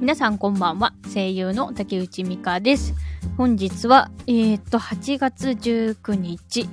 [0.00, 0.94] 皆さんこんばんは。
[1.12, 2.94] 声優の竹内美香です。
[3.36, 6.68] 本日は、えー、っと、8月19日。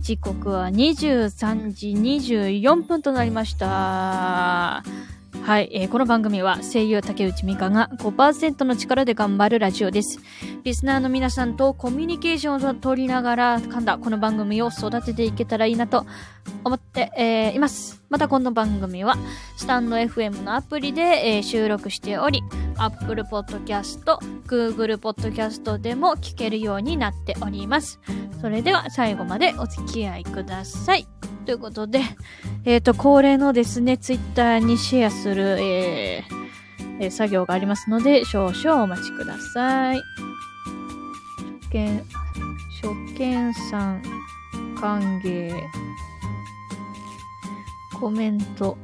[0.00, 4.82] 時刻は23時24分となりました。
[5.46, 10.18] はい、えーこの番組は声優竹内美香が5%の力で頑張るラジオです。
[10.66, 16.04] リスナーの皆さんとコミュニケーションを取りながら噛んだこの番組を育てていけたらいいなと
[16.64, 18.02] 思って、えーいます。
[18.08, 19.16] またこの番組は
[19.56, 22.42] スタンド FM のアプリで、えー収録しており、
[22.78, 24.02] Apple Podcast、
[24.48, 28.00] Google Podcast でも聞けるようになっております。
[28.40, 31.06] それでは最後までお付き合いください。
[31.44, 32.00] ということで、
[32.64, 36.24] えっ、と、恒例のですね、Twitter にシェアする、え
[37.10, 40.02] 作業がありますので、少々お待ちください。
[41.70, 42.02] 見、
[42.82, 44.02] 初見さん、
[44.80, 45.52] 歓迎。
[47.98, 48.76] コメント、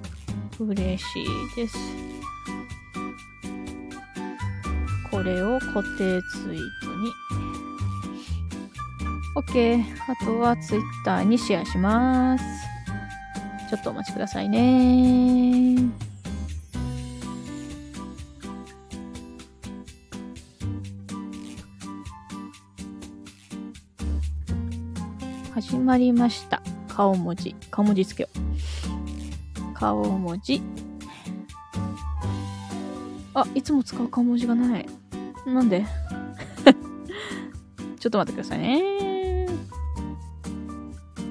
[0.59, 1.77] 嬉しいです。
[5.11, 7.13] これを固定ツイートに。
[9.35, 9.85] OK。
[10.09, 12.45] あとは Twitter にシェアします。
[13.69, 16.02] ちょっとお待ちくださいね。
[25.83, 26.63] まりました。
[26.89, 27.55] 顔文字。
[27.71, 28.39] 顔文字つけよう。
[29.75, 30.63] 顔文字。
[33.35, 34.87] あ、いつも使う顔文字がない。
[35.47, 35.85] なんで？
[37.99, 39.47] ちょっと待ってくださいね。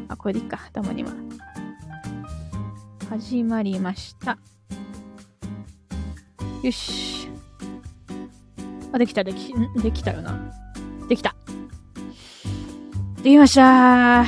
[0.08, 0.60] あ、これでいいか。
[0.74, 1.12] たまには。
[3.10, 4.38] 始まりました。
[6.64, 7.30] よし。
[8.92, 10.38] あ、できた、でき、できたよな。
[11.08, 11.36] できた。
[13.24, 14.26] できました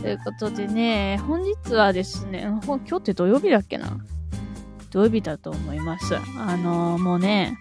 [0.00, 3.98] ということでね、本日はですね、今日って土曜日だっけな？
[4.90, 6.14] 土曜日だと思います。
[6.38, 7.58] あのもうね、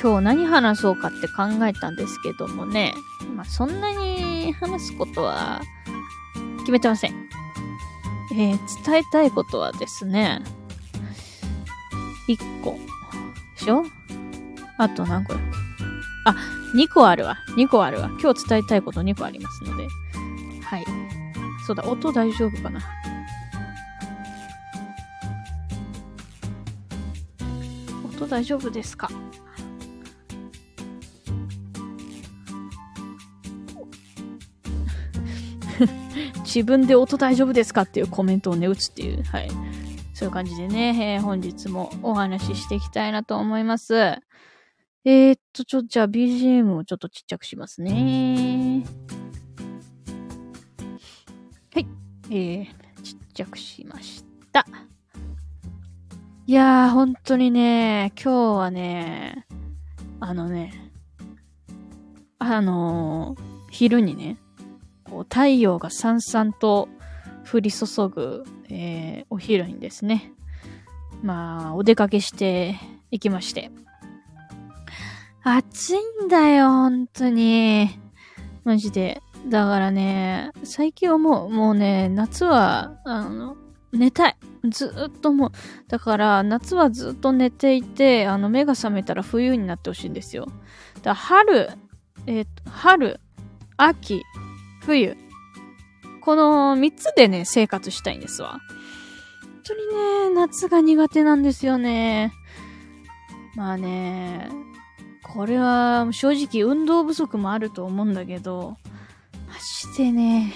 [0.00, 2.94] 今日何話そうかって考えたんですけどもね、
[3.34, 5.60] まあ、そんなに話すことは
[6.60, 7.14] 決めてません。
[8.32, 10.40] えー伝えたいことはですね、
[12.28, 12.78] 1個。
[13.58, 13.84] でしょ？
[14.78, 15.65] あと何個だっけ
[16.26, 16.34] あ、
[16.74, 17.38] 2個あるわ。
[17.56, 18.10] 2個あるわ。
[18.20, 19.86] 今日伝えたいこと2個ありますので。
[20.62, 20.84] はい。
[21.66, 22.80] そうだ、音大丈夫かな？
[28.18, 29.08] 音大丈夫ですか？
[36.44, 39.50] 自分で音大丈夫ですかっていうコメントをね、打つっていう、はい。
[40.14, 44.16] そういう感じでね、えー本日もお話ししていきたいなと思います。
[45.08, 48.84] えー、っと、ちょ、じゃあ BGM をちょっとちっちゃくしますね。
[51.72, 51.86] はい。
[52.28, 52.66] えー、
[53.04, 54.66] ちっちゃくしました。
[56.48, 59.46] いやー、本当にね、今日はね、
[60.18, 60.90] あのね、
[62.40, 63.40] あのー
[63.70, 64.38] 昼にね、
[65.04, 66.88] こう太陽がさんさんと
[67.48, 70.32] 降り注ぐ、えーお昼にですね、
[71.22, 72.74] まあ、お出かけして
[73.12, 73.70] 行きまして。
[75.48, 77.88] 暑いんだよ、本当に。
[78.64, 79.22] マジで。
[79.46, 83.56] だからね、最近はもう、もうね、夏は、あの、
[83.92, 84.36] 寝たい。
[84.68, 85.50] ずっともう、
[85.86, 90.48] だから、夏はずっと寝ていて、あの、目が覚めたら冬になってほしいんですよ。
[91.02, 91.70] だ春、
[92.26, 93.20] えっ、と、春、
[93.76, 94.24] 秋、
[94.80, 95.16] 冬。
[96.22, 98.58] この3つでね、生活したいんですわ。
[99.42, 102.32] 本当にね、夏が苦手なんですよね。
[103.54, 104.50] まあね、
[105.28, 108.76] これは正直運動不足もあると思うんだけど、
[109.48, 109.54] マ
[109.92, 110.54] ジでね、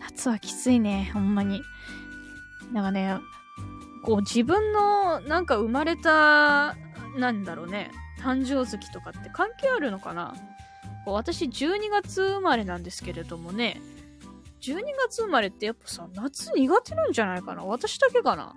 [0.00, 1.62] 夏はきついね、ほんまに。
[2.72, 3.18] なんかね、
[4.02, 6.74] こう自分のなんか生まれた、
[7.16, 7.90] なんだろうね、
[8.22, 10.34] 誕生月とかって関係あるのかな
[11.04, 13.80] こう私12月生まれなんですけれどもね、
[14.62, 18.54] 12月生まれってやっぱさ、夏苦手なんじゃないかな私だけかな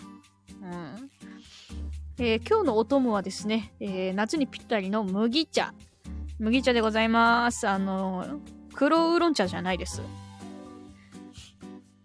[0.64, 1.12] うん。
[2.22, 5.74] えー今日のお供はですね、えー夏にぴったりの麦茶。
[6.38, 7.66] 麦茶でございます。
[7.66, 8.42] あの、
[8.74, 10.02] 黒ウーロン茶じゃないです。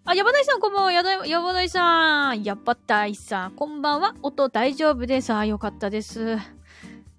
[0.05, 0.93] あ、ヤバダイさんこんばんは。
[0.93, 2.45] ヤバダイさん。
[2.45, 3.53] ヤバダイさん。
[3.53, 4.15] こんばんは。
[4.23, 5.33] 音大丈夫です。
[5.33, 6.39] あ、よかったです。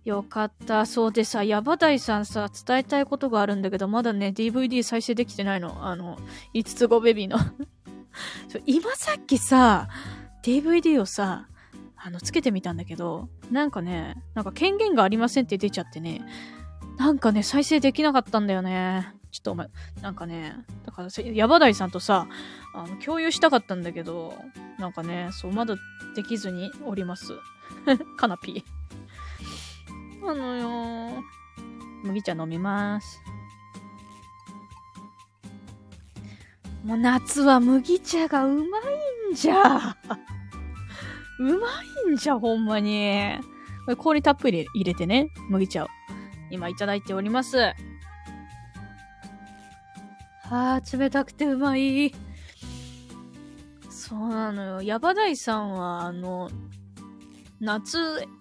[0.05, 0.85] よかった。
[0.85, 5.85] そうでさ、ヤバダイさんさ、伝えたいことがあるんだけど、まだね、DVD 再生できてないの。
[5.85, 6.17] あの、
[6.53, 7.39] 5つ子ベビーの。
[8.65, 9.89] 今さっきさ、
[10.43, 11.49] DVD をさ、
[12.05, 16.21] あの、つけてみたんだけど、なんかね、なんか権限がありませんって出ちゃってね、
[16.97, 19.11] なんかね、再生できなかったんだよね。
[19.31, 19.69] ちょっとお前、
[20.03, 20.55] なんかね、
[20.85, 22.27] だから、ヤバダイさんとさ、
[22.75, 24.35] あの、共有したかったんだけど、
[24.77, 25.77] なんかね、そう、まだ
[26.15, 27.33] できずにおります。
[28.17, 30.29] カナピー。
[30.29, 31.23] あのよ。
[32.03, 33.19] 麦茶飲みます。
[36.83, 39.97] もう夏は麦茶がうまいんじゃ。
[41.39, 43.37] うまいんじゃ、ほんまに。
[43.85, 45.87] これ氷たっぷり入れてね、麦茶を。
[46.49, 47.57] 今いただいております。
[47.57, 47.73] は
[50.49, 52.13] あ、冷たくてうまい。
[53.89, 54.81] そうなのよ。
[54.81, 56.49] ヤバダイさんは、あの、
[57.59, 57.97] 夏、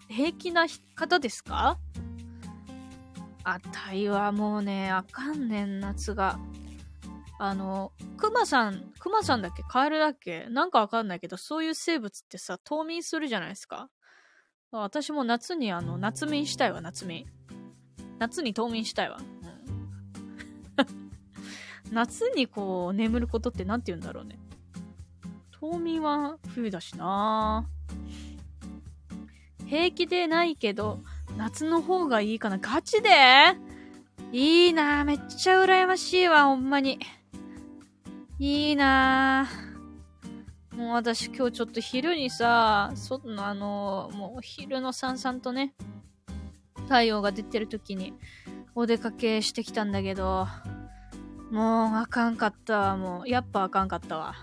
[0.09, 1.79] 平気な方ですか？
[3.43, 6.39] あたいはもうね、あかんねん、夏が。
[7.39, 9.63] あの、クマさん、クマさんだっけ？
[9.65, 10.47] カエルだっけ？
[10.49, 13.91] なんかわかんないけど、そういう生物ってさ、冬眠するじゃないですか。
[14.71, 17.27] 私も夏にあの、夏眠したいわ、夏眠。
[18.19, 19.19] 夏に冬眠したいわ。
[19.19, 19.23] う
[20.83, 20.87] ん、
[21.93, 24.39] 夏にこう、眠ることって何て言うんだろうね。
[25.61, 27.67] 冬眠は冬だしな
[29.67, 31.01] 平気でないけど、
[31.37, 32.59] 夏の方がいいかな。
[32.59, 33.11] ガチで？
[34.33, 36.99] いいなめっちゃ羨ましいわ、ほんまに。
[38.39, 39.49] いいな
[40.77, 45.73] もう私今日ちょっと昼にさ、外のあの、もう昼のさんさんとね、
[46.89, 48.13] 太陽が出てる時に
[48.75, 50.49] お出かけしてきたんだけど、
[51.53, 53.29] もうあかんかったわ、もう。
[53.29, 54.35] やっぱあかんかったわ。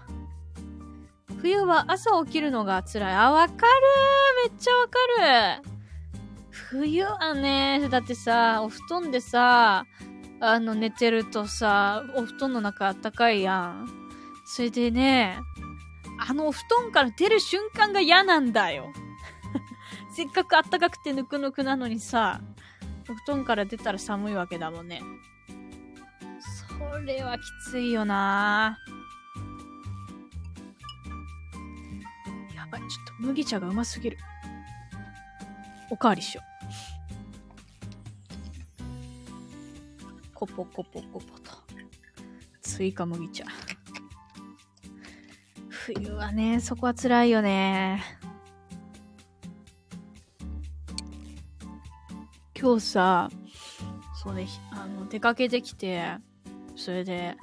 [1.42, 3.14] 冬は朝起きるのが辛い。
[3.14, 3.60] あ、わかる
[4.50, 5.00] めっちゃわか
[5.60, 5.70] る
[6.50, 9.84] 冬はね、だってさ、お布団でさ、
[10.44, 13.88] あの、寝てるとさ、お布団の中あったかいやん。
[14.44, 15.38] それでね、
[16.20, 18.92] あのお布団から出る瞬間が嫌なんだよ。
[20.16, 22.42] せっかくあったかくてぬくぬくなのにさ、
[23.08, 25.04] お布団から出たら寒いわけだもんね。
[26.90, 28.80] それはきついよな
[32.56, 34.18] やばい、ちょっと麦茶がうますぎる。
[35.92, 36.51] おかわりしよう。
[40.42, 41.52] コポコポコポと。
[42.62, 43.46] 追加麦茶。
[45.70, 48.02] 冬はね、そこは辛いよね。
[52.60, 53.30] 今日さ、
[54.16, 56.18] そうね、あの、出かけてきて、
[56.76, 57.38] それで、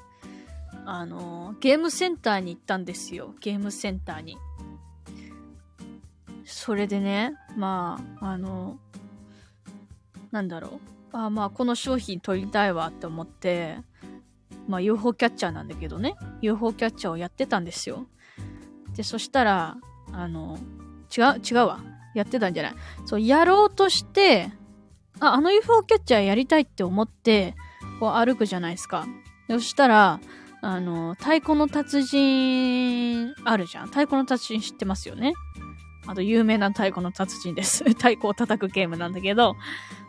[0.85, 3.33] あの、ゲームセンターに行ったんですよ。
[3.41, 4.37] ゲームセンターに。
[6.45, 8.81] それでね、まあ、あの、
[10.33, 10.98] なんだろう。
[11.13, 13.79] あまあ、この商品取りたいわって思って、
[14.67, 16.15] まあ、UFO キャッチャーなんだけどね。
[16.43, 18.07] UFO キャッチャーをやってたんですよ。
[18.95, 19.77] で、そしたら、
[20.13, 20.59] あの、
[21.17, 21.81] 違う、違うわ。
[22.15, 22.75] やってたんじゃない。
[23.07, 24.51] そう、やろうとして、
[25.21, 27.55] あ、あの UFO キャッチャーやりたいって思って、
[28.01, 29.07] こう歩くじゃないですか。
[29.49, 30.21] そしたら、
[30.61, 33.87] あの、太鼓の達人、あるじゃん。
[33.87, 35.33] 太鼓の達人知ってますよね。
[36.09, 37.85] あと、有名な太鼓の達人です。
[37.93, 39.57] 太鼓を叩くゲームなんだけど、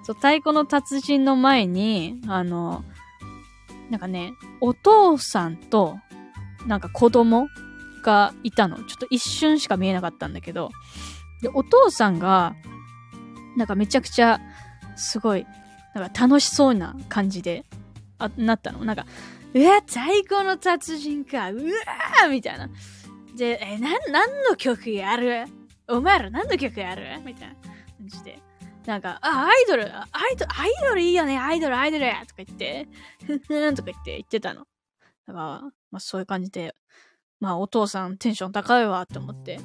[0.04, 2.86] そう、太鼓の達人の前に、あの、
[3.90, 6.00] なんかね、お父さんと、
[6.66, 7.50] なんか子供
[8.02, 8.78] がいたの。
[8.78, 10.72] ちょっと一瞬しか見えなかったんだけど、
[11.42, 12.56] で、お父さんが、
[13.58, 14.40] なんかめちゃくちゃ、
[14.96, 15.46] すごい、
[15.94, 17.66] なんか楽しそうな感じで、
[18.20, 18.86] あ、なったの。
[18.86, 19.06] なんか、
[19.54, 22.70] うわ、太鼓の達人か、うわーみたいな。
[23.36, 25.46] で、え、なん、何の曲やる？
[25.90, 27.04] お前ら何の曲やる？
[27.26, 28.40] みたいな感じで。
[28.86, 32.88] なんか、あ、アイドル、アイドル、アイドルいいよね、アイドル、アイドルとか言って、
[33.26, 34.62] ふんふんとか言って言ってたの。
[35.28, 35.36] だから、
[35.92, 36.76] まあそういう感じで、
[37.40, 39.60] まあお父さんテンション高いわって思って。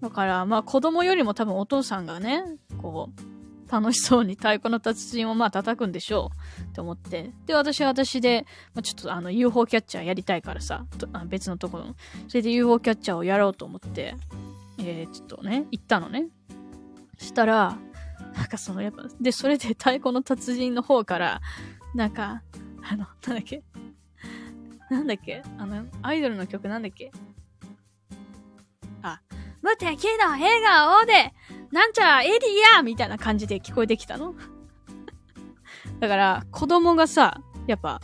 [0.00, 2.44] だから、まあ子供よりも多分お父さんがね、
[2.80, 7.32] こう、楽しそうに太鼓の達人をまあ叩くんでしょうって思って。
[7.46, 11.96] で、私は私で、まあ、ちょっとあの UFO キャッチャーやりたいからさ、とあ別のところ。
[12.28, 14.14] それで UFO キャッチャーをやろうと思って、
[14.84, 16.26] えー、ちょっとね、行ったのね。
[17.18, 17.78] したら、
[18.34, 21.40] なんかそのやっぱ、で、それで太鼓の達人の方から、
[21.94, 22.42] なんか、
[22.82, 23.62] あの、なんだっけ？
[24.90, 25.42] なんだっけ？
[25.58, 27.12] あの、アイドルの曲なんだっけ？
[29.02, 29.20] あ、
[29.60, 31.32] 無敵の笑顔で、
[31.70, 32.32] なんちゃらエリ
[32.76, 34.34] アみたいな感じで聞こえてきたの。
[36.00, 38.00] だから、子供がさ、やっぱ、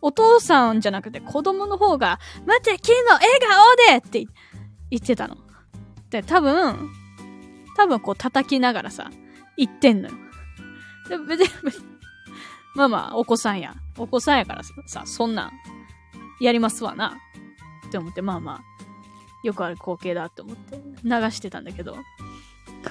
[0.00, 4.26] お父さんじゃなくて子供の方が、無敵の笑顔でって
[4.90, 5.36] 言ってたの。
[6.14, 6.92] で、多分、
[7.76, 9.10] 多分こう叩きながらさ、
[9.56, 10.14] 言ってんのよ。
[11.08, 11.48] で、別に、
[12.76, 13.74] まあまあ、お子さんや。
[13.98, 15.52] お子さんやからさ、そんなん、
[16.40, 17.16] やりますわな。
[17.88, 18.62] って思って、まあまあ、
[19.42, 21.96] よくある光景だって思って流してたんだけど。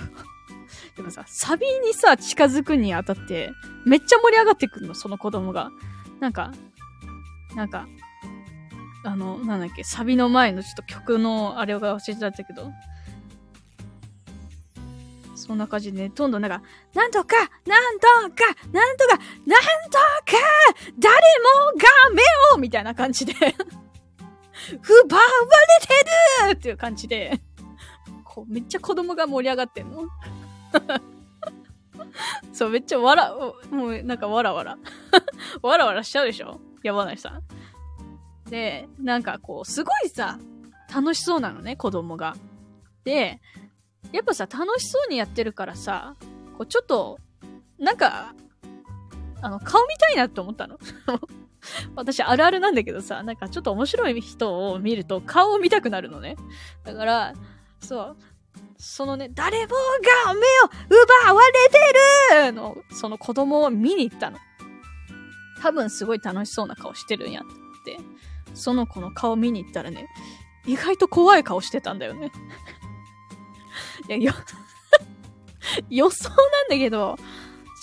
[0.97, 3.53] でもさ、サビにさ、近づくにあたって、
[3.85, 5.69] めっちゃ盛り上がってくるの、その子供が。
[6.19, 6.51] なんか、
[7.55, 7.87] なんか、
[9.05, 12.69] あの、なんだっけ、サビの前のちょっと曲のあれが忘れちゃったけど、
[15.43, 16.62] そんな感じでね、どんどんなんか、
[16.93, 17.35] なんとか、
[17.65, 18.15] なんとか、
[18.71, 19.59] なんとか、なん
[19.89, 20.05] とか、
[20.97, 22.21] 誰もが目
[22.55, 25.21] をみたいな感じで 奪わ
[25.81, 27.41] れてるっていう感じで、
[28.23, 30.03] こう、めっちゃ子供が盛り上がってんの。
[32.53, 33.35] そう、めっちゃわら、
[33.69, 34.77] もうなんかわらわら。
[35.62, 36.62] わらわらしちゃうでしょ？
[36.83, 37.41] 山梨さん。
[38.50, 40.39] で、なんかこう、すごいさ、
[40.93, 42.35] 楽しそうなのね、子供が。
[43.03, 43.41] で、
[44.13, 46.15] やっぱさ、楽しそうにやってるからさ、
[46.58, 47.20] こう、ちょっと、
[47.79, 48.34] なんか、
[49.41, 50.79] あの、顔見たいなって思ったの？
[51.96, 56.36] 私、あるあるなんだけどさ、なんかちょっと面白い人を見ると顔を見たくなるのね。
[56.84, 57.34] だから、
[57.79, 58.17] そう、
[58.77, 59.74] そのね、誰も
[60.25, 60.43] が目を
[61.25, 61.51] 奪われ
[62.41, 64.38] てるの、その子供を見に行ったの。
[65.62, 67.43] 多分すごい楽しそうな顔してるんやっ
[67.86, 67.98] て。
[68.53, 70.08] その子の顔見に行ったらね、
[70.65, 72.32] 意外と怖い顔してたんだよね。
[74.07, 74.33] いや、よ
[75.89, 76.37] 予想なん
[76.69, 77.17] だけど、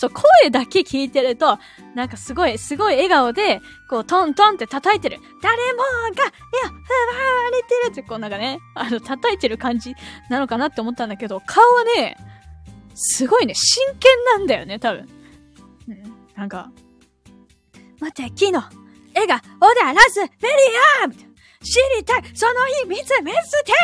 [0.01, 1.59] そう、声だけ聞いてると、
[1.93, 5.19] なんかすごい、すごい笑顔で、こう、トントンって叩いてる。
[5.41, 9.93] 誰もが、いや、奪われてるって、こうなんかね、あの、叩いてる感じ
[10.29, 12.17] なのかなって思ったんだけど、顔はね、
[12.95, 15.07] すごいね、真剣なんだよね、多分。
[15.87, 16.71] うん、なんか、
[17.99, 18.63] 待って、キノ、
[19.13, 20.49] 絵が、オダラス、メリ
[21.03, 21.31] アー
[21.63, 23.77] 知りたいその秘密、メステリ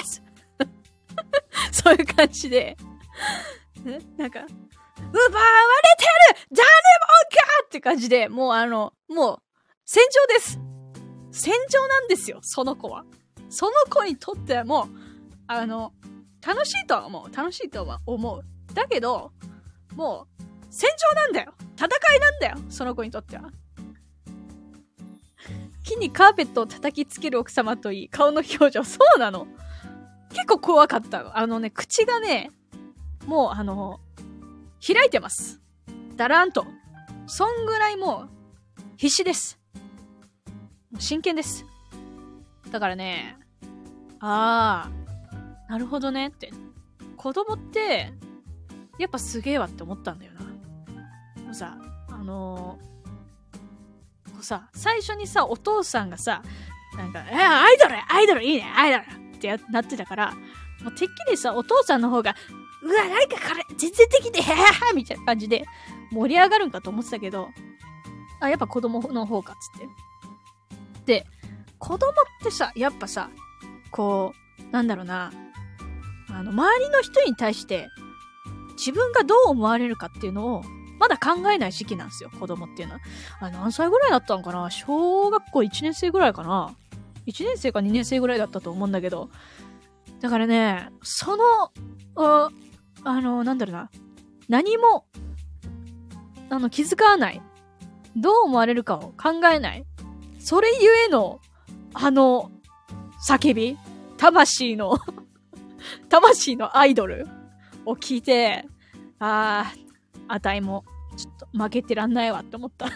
[0.00, 0.21] アス
[1.72, 2.76] そういう感じで、
[4.16, 6.04] なんか、奪われて
[6.34, 6.72] る誰も
[7.30, 9.38] かって感じで、もうあの、もう、
[9.84, 10.58] 戦場です
[11.32, 13.04] 戦場なんですよ、その子は。
[13.48, 14.86] その子にとってはもう、
[15.46, 15.92] あの、
[16.46, 17.34] 楽しいとは思う。
[17.34, 18.42] 楽しいとは思う。
[18.74, 19.32] だけど、
[19.94, 23.50] もう、戦場なんだよ戦いなんだよその子にとっては。
[25.84, 28.84] 木にカーペットを叩きつける奥様といい、顔の表情。
[28.84, 29.46] そうなの
[30.32, 31.38] 結構怖かった。
[31.38, 32.50] あのね、口がね、
[33.26, 34.00] もうあの、
[34.84, 35.60] 開いてます。
[36.16, 36.66] だらんと。
[37.26, 38.28] そんぐらいもう、
[38.96, 39.58] 必死です。
[40.98, 41.64] 真剣です。
[42.70, 43.36] だからね、
[44.20, 44.90] あ
[45.68, 46.52] あ、なるほどねって。
[47.16, 48.12] 子供って、
[48.98, 50.40] やっぱすげえわって思ったんだよな。
[51.42, 56.42] もうさ、あのー、こうさ、最初にさ、お父さんがさ、
[56.96, 60.32] なんか、えアイドルアイドルいいねアイドルってなってたから、
[60.82, 62.34] もうてっきりさ、お父さんの方が、
[62.82, 65.64] うわ、なんかこれ、全然できて、へーみたいな感じで
[66.10, 67.48] 盛り上がるんかと思ってたけど、
[68.40, 69.88] あ、やっぱ子供の方かつって。
[71.06, 71.26] で、
[71.78, 73.30] 子供ってさ、やっぱさ、
[73.90, 75.32] こう、なんだろうな、
[76.30, 77.88] あの、周りの人に対して、
[78.76, 80.62] 自分がどう思われるかっていうのを、
[80.98, 83.00] まだ考えない時期なんですよ、子供っていうのは。
[83.40, 86.74] あ、何歳ぐらいだったのかな小学校1年生ぐらいかな
[87.26, 89.30] 1年生か2年生ぐらいだったと思うんだけど、
[90.20, 91.44] だからね、その、
[92.16, 92.50] あ
[93.04, 93.90] の、なんだろうな、
[94.48, 95.06] 何も、
[96.50, 97.42] あの、気づかない。
[98.16, 99.84] どう思われるかを考えない。
[100.38, 101.40] それゆえの、
[101.94, 102.50] あの、
[103.26, 103.78] 叫び
[104.16, 104.98] 魂の
[106.08, 107.26] 魂のアイドル
[107.84, 108.66] を聞いて、
[109.18, 109.72] あ
[110.28, 110.84] あ、あたいも、
[111.16, 112.86] ちょっと負けてらんないわって思った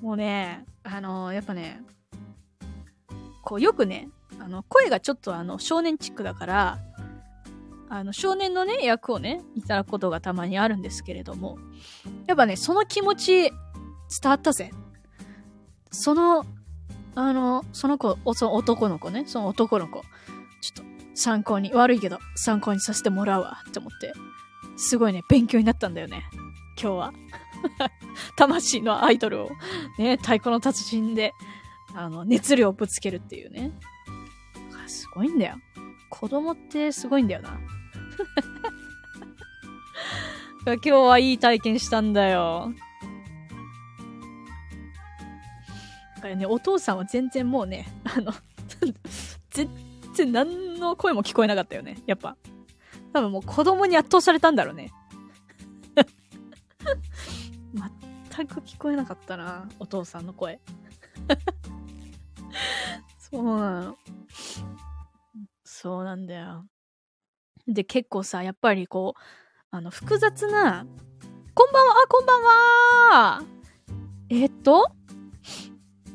[0.00, 1.82] もうね、あの、やっぱね、
[3.42, 4.08] こうよくね、
[4.40, 6.78] あの、声がちょっとあの、少年チックだから、
[7.88, 11.58] あの、少年のね、役をね、いただくことがたまにあるんですけれども、
[12.26, 13.52] やっぱね、その気持ち、伝
[14.24, 14.70] わったぜ。
[15.90, 16.46] その、
[17.14, 20.02] あの、その子、その男の子ね、その男の子、
[20.60, 20.82] ちょっと
[21.14, 24.12] 参考に、悪いけど、参考にさせてもらうわ、って思って、
[24.76, 26.24] すごいね、勉強になったんだよね、
[26.80, 27.12] 今日は。
[28.36, 29.50] 魂のアイドルを、
[29.98, 31.32] ね、太鼓の達人で、
[31.94, 33.72] あの、熱量をぶつけるっていうね。
[34.86, 35.56] すごいんだよ。
[36.10, 37.58] 子供ってすごいんだよな。
[40.66, 42.72] 今日はいい体験したんだよ。
[46.16, 48.32] だからね、お父さんは全然もうね、あの
[49.50, 49.68] 全
[50.14, 51.98] 然何の声も聞こえなかったよね。
[52.06, 52.36] やっぱ。
[53.12, 54.92] 多分もう子供に圧倒されたんだろうね。
[58.44, 60.60] く聞こえなかったな、お父さんの声。
[63.18, 63.96] そうなの。
[65.64, 66.66] そうなんだよ。
[67.66, 69.20] で、結構さ、やっぱりこう、
[69.70, 70.86] あの、複雑な、
[71.54, 73.42] こんばんは、あ、こんばんは
[74.28, 74.90] えっと、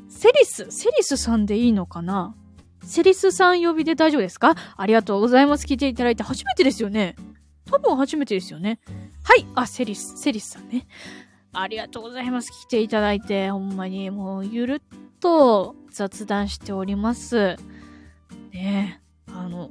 [0.08, 2.34] セリス、セリスさんでいいのかな？
[2.84, 4.54] セリスさん呼びで大丈夫ですか？
[4.76, 5.66] ありがとうございます。
[5.66, 7.16] 聞いていただいて初めてですよね。
[7.70, 8.80] 多分初めてですよね。
[9.24, 9.46] はい。
[9.54, 10.86] あ、セリス、セリスさんね。
[11.52, 12.50] ありがとうございます。
[12.50, 17.56] 来ていただいて、ほんまにもうゆるっと雑談しております。
[18.52, 19.70] ねあの、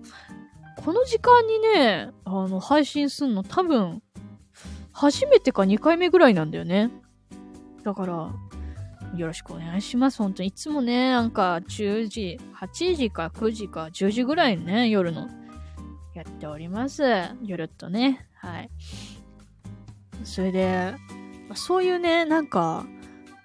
[0.84, 4.02] この時間にね、あの、配信すんの多分、
[4.92, 6.92] 初めてか2回目ぐらいなんだよね。
[7.84, 8.32] だから、
[9.16, 10.20] よろしくお願いします。
[10.20, 15.28] 本当にいつもね、なんか10時、8時か9時か10時ぐらいね、夜の
[16.14, 17.04] やっております。
[17.42, 18.28] ゆるっとね。
[18.36, 18.70] はい。
[20.24, 20.94] それで、
[21.56, 22.86] そういうね、なんか、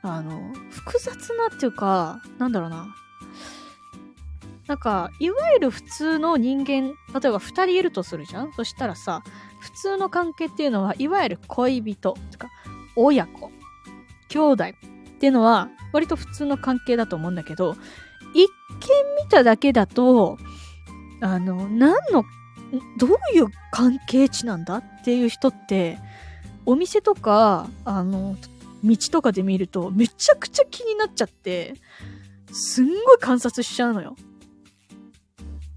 [0.03, 2.95] あの、複雑なっていうか、なんだろうな。
[4.67, 8.53] なんか、いわゆる普通の人間、例えば二人いるとするじゃん？
[8.53, 9.23] そしたらさ、
[9.61, 12.49] 普通の関係っていうのは、いわゆる恋人とか、
[12.97, 13.51] 親子、
[14.29, 14.69] 兄弟っ
[15.19, 17.77] ていうのは、割と普通の関係だと思うんだけど、
[18.35, 20.37] 一見見ただけだと、
[21.21, 22.25] あの、何の、
[22.99, 25.99] どういう関係値なんだっていう人って、
[26.67, 28.37] お店とか、あの、
[28.85, 31.75] 道とかで見ると、めちゃくちゃ気になっちゃって、
[32.53, 34.17] すんごい観察しちゃうのよ。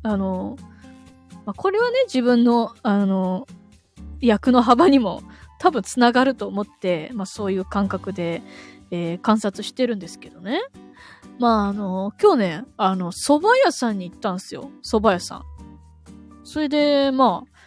[0.04, 0.58] あの、
[1.46, 3.48] まあ、これはね、自分の、あの、
[4.22, 5.22] 役の幅にも
[5.60, 8.42] 多分つながると思って、まあそういう感覚で、
[8.92, 10.62] えー、観察してるんですけどね。
[11.38, 14.72] まああの、今日ね、あの、蕎麦屋さんに行ったんですよ。
[14.84, 15.44] 蕎麦屋さん。
[16.44, 17.59] それで、まあ、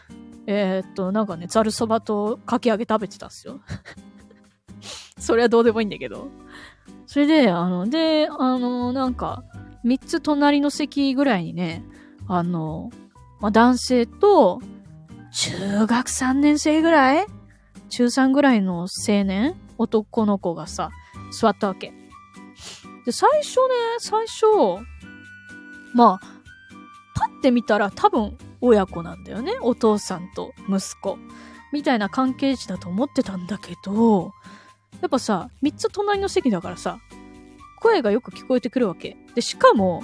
[0.47, 3.61] えー、っと、なんかね、ざる蕎麦とかき揚げ食べてたんですよ。
[5.19, 6.29] それはどうでもいいんだけど。
[7.07, 9.45] それで、あの、で、あの、なんか、
[9.85, 11.85] 三つ隣の席ぐらいにね、
[12.27, 12.91] あの、
[13.41, 14.61] まあ、男性と、
[15.33, 17.27] 中学3年生ぐらい
[17.89, 20.91] 中3ぐらいの青年男の子がさ、
[21.31, 21.93] 座ったわけ。
[23.05, 24.47] で、最初ね、最初、
[25.95, 26.21] まあ、
[27.15, 29.53] パッて見たら多分親子なんだよね。
[29.61, 31.19] お父さんと息子。
[31.73, 34.33] みたいな関係値だと思ってたんだけど、
[35.01, 36.99] やっぱさ、三つ隣の席だからさ、
[37.81, 39.17] 声がよく聞こえてくるわけ。
[39.35, 40.03] で、しかも、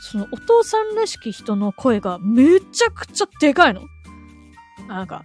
[0.00, 3.82] そのお父さんらしき人の声がめちゃくちゃでかいの。
[4.86, 5.24] なんか、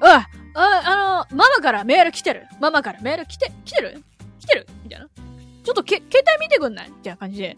[0.00, 4.02] おいあ、あの、ママからメール来てるママからメール来て、来てる？
[4.38, 4.66] 来てる？
[4.84, 5.06] みたいな。
[5.06, 6.90] ちょっとけ、携帯見てくんない？
[6.90, 7.56] みたいな感じで。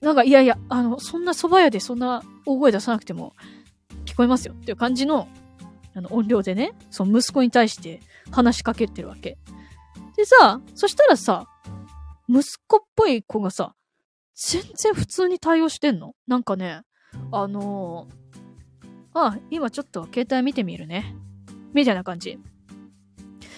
[0.00, 3.34] なんか、いやいや、あの、そんな蕎麦屋でそんな大声出さなくても
[4.04, 5.28] 聞こえますよっていう感じの、
[5.94, 9.38] あの、音量でね、その息子に対して話しかけてるわけ。
[10.16, 11.46] でさ、そしたらさ、
[12.28, 13.74] 息子っぽい子がさ、
[14.34, 16.14] 全然普通に対応してんの？
[16.26, 16.82] なんかね、
[17.32, 21.16] あのー、あ、今ちょっと携帯見てみるね。
[21.72, 22.38] みたいな感じ。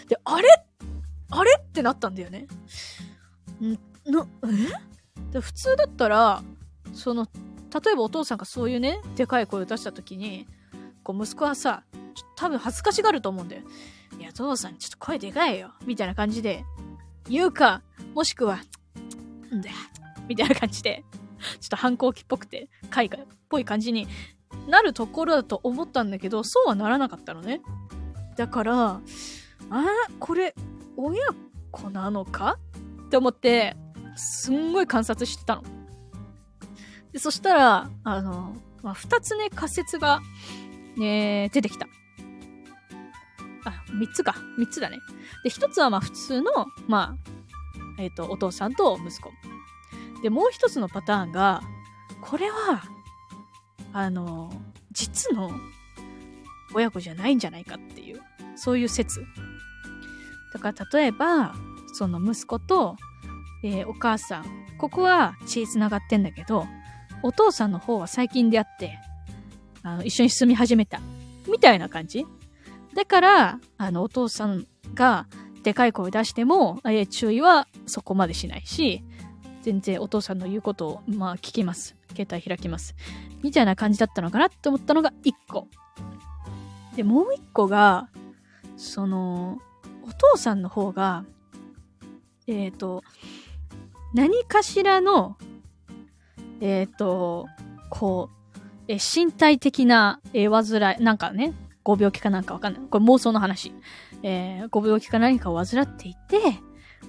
[0.08, 0.48] で、あれ？
[1.30, 1.50] あれ？
[1.58, 2.46] ってなったんだよね。
[3.60, 3.72] ん？
[4.10, 4.46] な、え？
[5.30, 6.42] で普通だったら、
[6.94, 7.26] その、
[7.84, 10.46] 例えばお父さんがそういうね、でかい声を出した時に、
[11.02, 11.84] こう息子はさ、
[12.36, 13.62] 多分恥ずかしがると思うんだよ。
[14.18, 15.72] いや、父さんちょっと声でかいよ。
[15.86, 16.64] みたいな感じで
[17.28, 17.82] 言うか、
[18.14, 18.58] もしくは、
[19.54, 19.70] んだ。
[20.28, 21.04] みたいな感じで、
[21.60, 24.08] ちょっと反抗期っぽくて、海外っぽい感じに
[24.66, 27.60] なるところだと思ったんだけど、そうはならなかったのね。
[28.36, 29.00] だから、
[29.70, 29.84] あ
[30.18, 30.54] これ、
[30.96, 31.22] 親
[31.70, 32.58] 子なのか？
[33.06, 33.76] って思って、
[34.18, 35.62] すんごい観察してたの。
[37.12, 40.20] でそしたら、あの、まあ、二つね、仮説が、
[40.96, 41.86] ね、出てきた。
[43.64, 44.34] あ、三つか。
[44.58, 44.98] 三つだね。
[45.44, 46.50] で、一つはまあ普通の、
[46.86, 47.16] ま
[47.98, 49.30] あ、えっ、ー、と、お父さんと息子。
[50.22, 51.62] で、もう一つのパターンが、
[52.20, 52.82] これは、
[53.92, 54.52] あの、
[54.92, 55.50] 実の
[56.74, 58.20] 親子じゃないんじゃないかっていう、
[58.56, 59.24] そういう説。
[60.52, 61.54] だから例えば、
[61.94, 62.96] その息子と、
[63.62, 64.44] えー、お母さん、
[64.78, 66.66] ここは血繋がってんだけど、
[67.22, 68.98] お父さんの方は最近出会って、
[69.82, 71.00] あの、一緒に住み始めた。
[71.50, 72.26] みたいな感じ
[72.94, 75.26] だから、あの、お父さんが
[75.62, 79.02] でかい声出しても、えー、注意はそこまでしないし、
[79.62, 81.96] 全然お父さんの言うことを、まあ、聞きます。
[82.16, 82.94] 携帯開きます。
[83.42, 85.68] みたいな感じだったのかなって思ったのが1個。
[86.96, 88.08] で、もう1個が、
[88.76, 89.58] その、
[90.02, 91.24] お父さんの方が、
[92.46, 93.04] えっ、ー、と、
[94.14, 95.36] 何かしらの、
[96.60, 97.46] えっ、ー、と、
[97.90, 98.38] こう、
[98.88, 101.52] え身体的な、えー、患い、なんかね、
[101.84, 102.82] ご病気かなんかわかんない。
[102.90, 103.72] これ妄想の話。
[104.22, 106.38] えー、ご病気か何かを患っていて、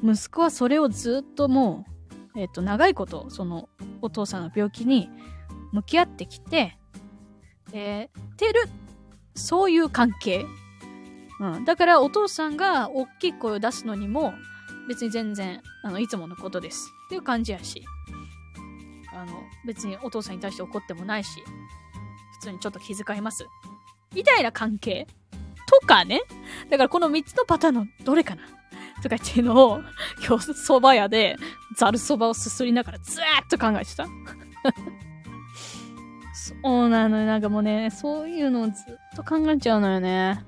[0.03, 1.85] 息子はそれをずっとも
[2.35, 3.69] う、えっ、ー、と、長いこと、その、
[4.01, 5.09] お父さんの病気に
[5.71, 6.77] 向き合ってきて、
[7.71, 8.61] えー、てる、
[9.35, 10.45] そういう関係。
[11.39, 11.65] うん。
[11.65, 14.33] だから、お父さんが大きい声を出すのにも、
[14.89, 16.91] 別に全然、あの、いつものことです。
[17.05, 17.85] っていう感じやし、
[19.13, 21.41] あの、別にお父さんに対して怒ってもないし、
[22.39, 23.45] 普通にちょっと気遣います。
[24.15, 25.05] みたいな関係？
[25.67, 26.21] とかね。
[26.71, 28.41] だからこの3つのパターンのどれかな？
[29.03, 29.79] とかっていうのを、
[30.27, 31.35] 今日蕎麦屋で
[31.77, 34.07] ざる蕎麦をすすりながらずーっと考えてた。
[36.33, 37.27] そうなのよ。
[37.27, 38.75] なんかもうね、そういうのをずっ
[39.15, 40.43] と考えちゃうのよね。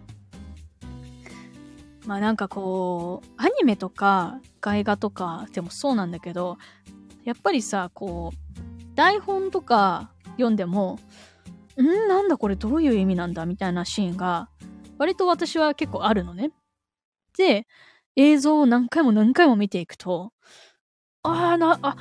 [2.06, 6.58] まあなんかこう、アニメとか絵画とかでもそうなんだけど、
[7.24, 11.00] やっぱりさ、こう、台本とか読んでも、
[11.80, 14.50] んなんだこれどういう意味なんだみたいなシーンが、
[14.98, 16.52] 割と私は結構あるのね。
[17.38, 17.68] で、
[18.16, 20.34] 映像を何回も何回も見ていくと、
[21.24, 21.96] ああ、な、あ、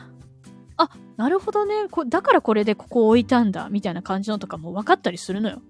[0.76, 1.88] あ、なるほどね。
[1.90, 3.68] こだからこれでここ置いたんだ。
[3.68, 5.60] みたいな感じのとかも分かったりするのよ。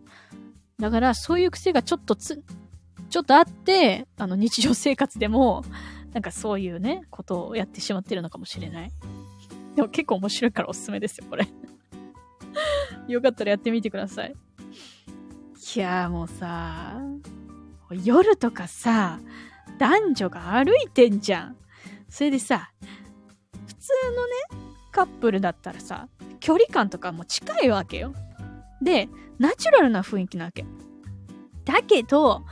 [0.78, 2.42] だからそういう癖がちょっとつ、
[3.10, 5.64] ちょっとあって、あの日常生活でも、
[6.12, 8.92] なんかそういうね、ことをやってしまってるのかもしれない。
[9.74, 11.46] でも結構面白いからおすすめですよ、これ。
[13.08, 14.34] よかったらやってみてください。
[15.76, 17.00] いやもうさ、
[18.04, 19.20] 夜とかさ、
[19.78, 21.56] 男女が歩いてんじゃん。
[22.08, 22.72] それでさ、
[23.66, 26.08] 普通のね、カップルだったらさ、
[26.40, 28.14] 距離感とかも近いわけよ。
[28.82, 30.64] で、ナチュラルな雰囲気なわけ。
[31.64, 32.44] だけど、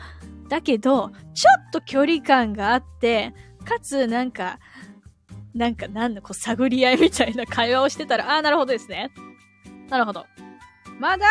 [0.48, 3.34] だけど、ちょっと距離感があって、
[3.64, 4.58] かつなんか、
[5.54, 9.10] なんかなんだ、こう探り合いみたいな会話をしてたら、ああ、なるほどですね。
[9.88, 10.26] なるほど。
[10.98, 11.26] まだ、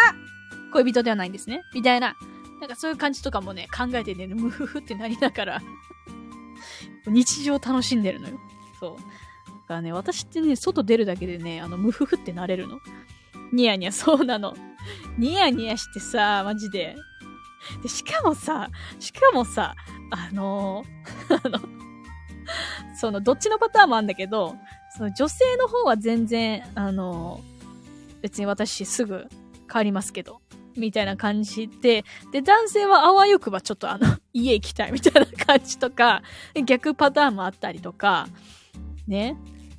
[0.73, 1.62] 恋人ではないんですね。
[1.73, 2.15] みたいな。
[2.60, 5.62] なんかそういう感じとかもね、考えてね、ムフフってなりながら
[7.08, 8.39] 日常楽しんでるのよ。
[8.80, 8.97] そう。
[8.97, 12.80] だからね、私ってね、外出るだけでね、あの、ムフフってなれるの。
[13.51, 14.56] ニヤニヤ、そうなの。
[15.17, 16.95] ニヤニヤしてさ、マジで。
[17.82, 19.76] で、しかもさ、しかもさ、
[20.12, 21.60] あのー、 あの、
[23.00, 24.56] その、どっちのパターンもあるんだけど、
[24.96, 29.28] その女性の方は全然、あのー、別に私すぐ
[29.72, 30.41] 変わりますけど、
[30.76, 36.22] みたいな感じで、で、男性はあわよくばちょっとあの、 家行きたいみたいな感じとか、
[36.65, 38.28] 逆パターンもあったりとか、
[39.08, 39.38] ね。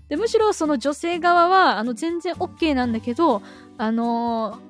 [0.09, 3.43] で、むしろその女性側は、あの、全然 OK なんだけど、
[3.77, 4.61] あの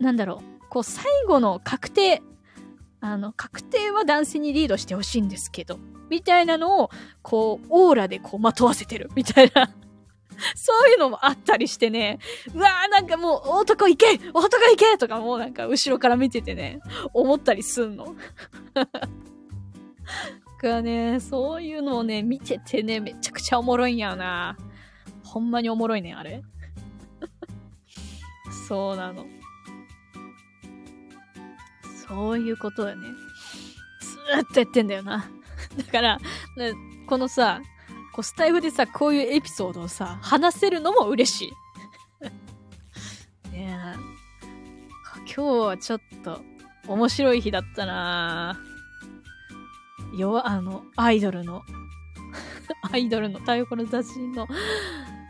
[0.00, 2.22] ー、なんだろう、こう、最後の確定、
[3.04, 6.90] あの、確定は男性にリードしてほしいんですけど、みたいなのを、
[7.20, 9.70] こう、オーラでこう、まとわせてる、みたいな
[10.56, 12.18] そういうのもあったりしてね、
[12.54, 16.80] うわーなんかもう男行け男行けとかもうなんか後ろから見ててね、
[17.12, 18.16] 思ったりすんの。
[20.62, 24.56] がね、そういうのをね、見ててね、めちゃくちゃおもろいんやな。
[25.22, 26.42] ほんまにおもろいね、あれ。
[28.66, 29.26] そうなの。
[32.14, 33.08] そういうことだね。
[34.00, 35.28] ずーっとやってんだよな。
[35.76, 36.18] だから、
[37.06, 37.60] このさ、
[38.12, 41.52] こうスタイフでさ、こういうエピソードをさ、話せるのも嬉しい。
[43.50, 44.14] ねえ。
[45.26, 46.40] 今日はちょっと
[46.86, 48.60] 面白い日だったな
[50.16, 51.62] よ、あの、アイドルの
[52.92, 54.46] アイドルの太鼓の雑人の、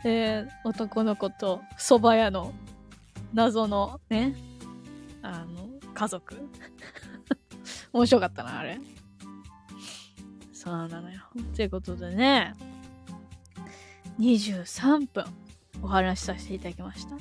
[0.05, 2.53] えー、男の子と蕎麦屋の
[3.33, 4.35] 謎のね、
[5.23, 5.64] あの、
[5.95, 6.35] 家族。
[7.93, 8.79] 面白かったな、あれ。
[10.53, 11.21] そうなのよ。
[11.55, 12.53] ということでね、
[14.19, 15.25] 23分
[15.81, 17.15] お話しさせていただきました。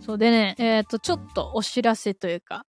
[0.00, 2.66] そうでね、えっ、ー、と、ちょっとお知らせというか、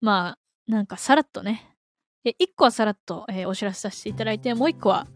[0.00, 0.38] まあ、
[0.70, 1.76] なんかさらっとね、
[2.24, 5.06] 1個はさらっと、えー、お知らせさせていただいて、もう1個は、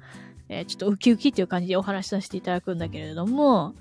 [0.48, 3.74] えー、ちょっとウキウキっていう感じでお話しさせていただくんだけれども、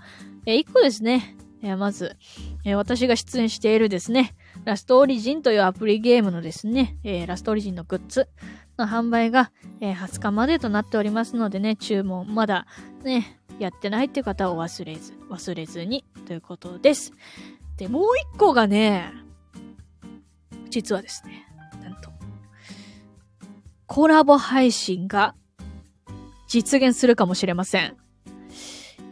[0.46, 2.18] え1個ですね、えまず、
[2.66, 8.28] え私が出演しているですね、ラストオリジンというアプリゲームのですね、えラストオリジンのグッズ
[8.78, 12.68] の販売が、え20日までとなっておりますのでね、注文まだ
[13.06, 17.14] ね、やってないっていう方を忘れず、忘れずにということです。
[17.78, 19.14] で、もう一個がね、
[20.70, 21.48] 実はですね、
[21.82, 22.10] なんと、
[23.88, 25.34] コラボ配信が
[26.50, 27.96] 実現するかもしれません。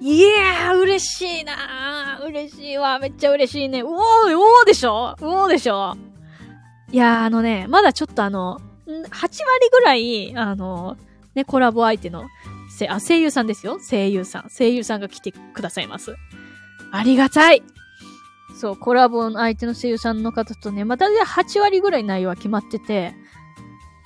[0.02, 2.01] いやー、嬉しいなー。
[2.26, 3.00] 嬉しいわ。
[3.00, 3.82] めっちゃ嬉しいね。
[3.82, 3.98] うおー、う
[4.38, 5.16] おーでしょ？
[5.20, 5.96] うおーでしょ？
[6.92, 9.40] いやー、あのね、まだちょっとあの、8割
[9.72, 10.98] ぐらい、あの、
[11.36, 12.26] ね、コラボ相手の
[12.78, 13.80] せ、あ、声優さんですよ。
[13.80, 14.50] 声優さん。
[14.50, 16.16] 声優さんが来てくださいます。
[16.92, 17.64] ありがたい
[18.60, 23.14] そう、コラボの相手の声優さんの方とね、またね、8割ぐらい内容は決まってて、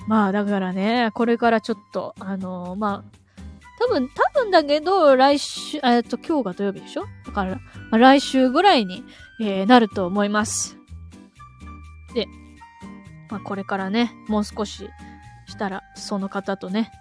[0.08, 3.18] まあ、だからね、これからちょっと、あのー、まあ、
[3.80, 7.06] 多分、多分だけど、来週、えっと、今日が土曜日でしょ？
[7.26, 7.60] だから、ま
[7.92, 9.04] あ、来週ぐらいに、
[9.42, 10.78] えー、なると思います。
[12.14, 12.28] で、
[13.30, 14.90] まあ、これからね、もう少し
[15.48, 16.92] したら、その方とね、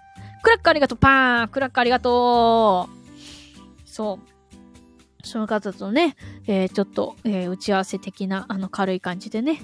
[0.43, 1.49] クラッカーありがとうパーン！
[1.49, 3.89] クラッカーありがとう！
[3.89, 5.27] そう。
[5.27, 9.63] その方とね、えー、ちょっと、えー、打ち合わせ的な、あの、軽い感じでね、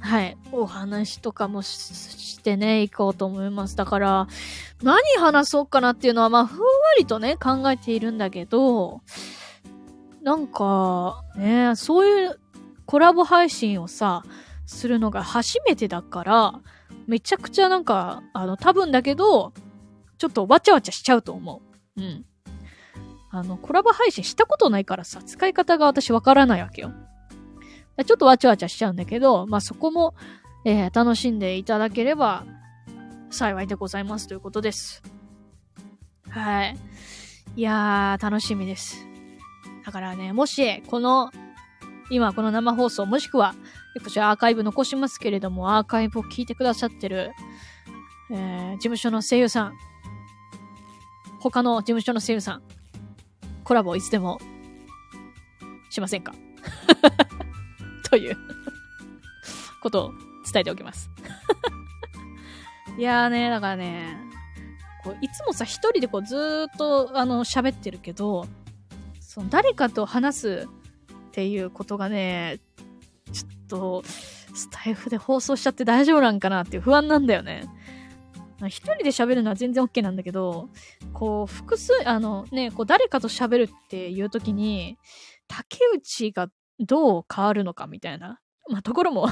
[0.00, 3.76] はい、お話とかもしてね、いこうと思います。
[3.76, 4.28] だから、
[4.82, 6.66] 何話そうかなっていうのは、まあ、ふんわ
[6.98, 9.00] りとね、考えているんだけど、
[10.22, 12.40] なんか、ね、そういう
[12.86, 14.22] コラボ配信をさ、
[14.66, 16.60] するのが初めてだから、
[17.06, 19.52] めちゃくちゃなんか、あの、多分だけど、
[20.18, 21.62] ちょっとわちゃわちゃしちゃうと思
[21.96, 22.00] う。
[22.00, 22.24] うん。
[23.30, 26.92] あの、コラボ配信したことないからさ、使い方が私わからないわけよ。
[28.04, 30.14] ちょっとわちゃわちゃしちゃうんだけど、まあ、そこも、
[30.64, 32.44] えー、楽しんでいただければ
[33.30, 35.02] 幸いでございますということです。
[36.30, 36.76] はい。
[37.56, 39.06] いやー、楽しみです。
[39.84, 41.30] だからね、もし、この、
[42.10, 43.54] 今この生放送、もしくは、
[44.04, 47.32] こちらアーカイブ残しますけれども、アーカイブを聞いてくださってる、
[48.30, 49.74] えー、事務所の声優さん、
[51.40, 52.62] 他の事務所の声優さん、
[53.64, 54.38] コラボいつでも
[55.90, 56.34] しませんか？
[58.10, 58.36] という
[59.82, 60.12] ことを
[60.52, 61.10] 伝えておきます
[62.98, 64.16] いやーね、だからね、
[65.04, 68.46] こういつもさ、一人でこうずーっとあの喋ってるけど、
[69.20, 70.68] その誰かと話す
[71.28, 72.58] っていうことがね、
[73.32, 74.02] ちょっと、
[74.54, 77.62] スタイフで放送しちゃって大丈夫なんかなっていう不安なんだよね。
[78.66, 80.68] 一人で喋るのは全然 OK なんだけど、
[81.12, 84.98] こう、複数、あのね、こう誰かと喋るっていう時に、
[85.46, 89.28] 竹内がどう変わるのかみたいな、まあ、ところも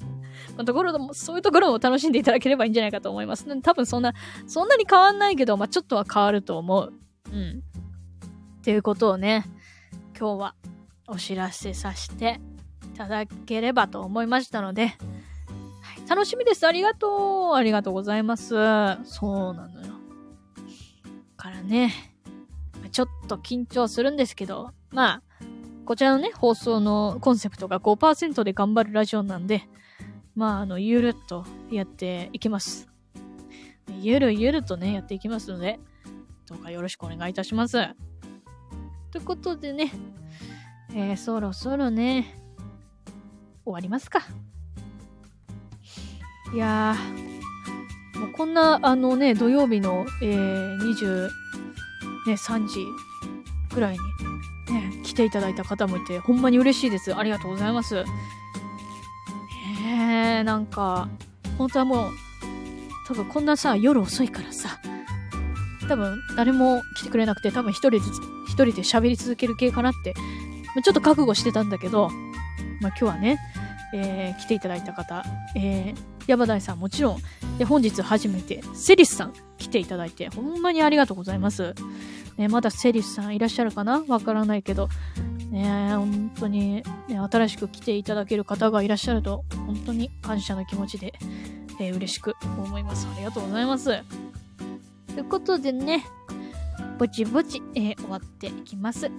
[0.56, 3.46] まあ、ところも、そういうところも楽しんでいただければいいんじゃないかと思います。
[3.62, 4.12] 多分そんな、
[4.46, 6.92] そんなに変わんないけど、まあ、ちょっとは変わると思う。
[7.32, 7.62] うん。
[8.58, 9.44] っていうことをね、
[10.18, 10.54] 今日は
[11.08, 12.40] お知らせさせて
[12.94, 14.94] いただければと思いましたので、は
[16.04, 16.66] い、楽しみです。
[16.66, 17.54] ありがとう。
[17.54, 18.54] ありがとうございます。
[19.04, 19.94] そうなのよ。
[21.36, 21.92] からね、
[22.90, 25.22] ちょっと緊張するんですけど、まあ、
[25.86, 29.62] こちらのね、放送のコンセプトが5%で頑張るラジオなんで、
[30.34, 32.88] まあ、あの、ゆるっとやっていきます。
[34.00, 35.78] ゆるゆるとね、やっていきますので、
[36.48, 37.78] どうかよろしくお願いいたします。
[39.12, 39.92] ということでね、
[40.92, 42.34] えー、そろそろね、
[43.64, 44.20] 終わりますか。
[46.52, 51.28] いやー、もうこんな、あのね、土曜日の、えー、23、
[52.26, 52.84] ね、時
[53.72, 53.96] ぐらい
[54.68, 57.14] に、ね、ていただいた方もいて、ほんまに嬉しいです。
[57.16, 58.04] ありがとうございます。
[59.84, 61.08] え、なんか、
[61.58, 62.10] 本当はもう、
[63.08, 64.78] 多分こんなさ、夜遅いからさ、
[65.88, 67.98] 多分誰も来てくれなくて、多分一人で、
[68.46, 70.14] 一人で喋り続ける系かなって、
[70.84, 72.10] ちょっと覚悟してたんだけど、
[72.80, 73.38] まあ、今日はね、
[73.94, 75.24] えー、来ていただいた方、
[75.54, 77.18] えー、山台さんもちろん、
[77.58, 81.74] で本日初めて、セリスさん来ていただいて、ほんまにありがとうございます。
[82.36, 84.04] ね、まだセリスさんいらっしゃるかな？
[84.08, 84.88] わからないけど、
[85.50, 91.14] ね、本当に、ね、新しく来ていただける方がいらっしゃると、本当に感謝の気持ちで、
[91.80, 93.06] えー、嬉しく思います。
[93.10, 93.86] ありがとうございます。
[93.86, 96.04] ということでね、
[96.98, 99.10] ぼちぼち、えー、終わっていきます。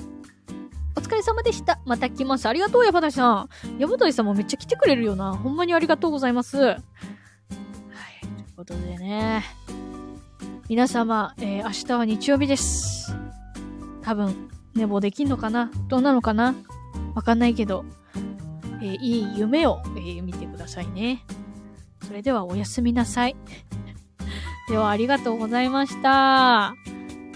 [0.95, 1.79] お疲れ様でした。
[1.85, 2.47] また来ます。
[2.47, 3.49] ありがとう、山田さん。
[3.79, 5.33] 山田さんもめっちゃ来てくれるよな。
[5.33, 6.57] ほんまにありがとうございます。
[6.57, 6.77] はい。
[6.77, 9.43] ということでね。
[10.69, 13.15] 皆様、えー、明日は日曜日です。
[14.01, 15.71] 多分、寝坊できんのかな？
[15.87, 16.55] どうなのかな？
[17.15, 17.85] わかんないけど、
[18.81, 21.23] えー、いい夢を、えー、見てくださいね。
[22.05, 23.37] それではおやすみなさい。
[24.67, 26.75] ではありがとうございました。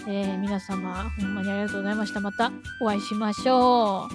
[0.06, 2.20] え、皆様、ほんまにありがとうございました。
[2.20, 4.08] またお会いしましょ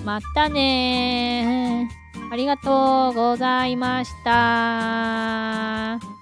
[0.00, 0.04] う。
[0.04, 1.90] またね
[2.32, 6.19] ありがとうございました。